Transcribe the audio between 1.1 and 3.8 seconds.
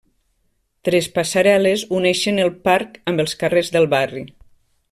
passarel·les unixen el parc amb els carrers